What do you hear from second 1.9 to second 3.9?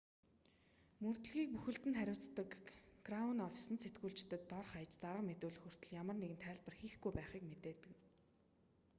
хариуцдаг краун оффис нь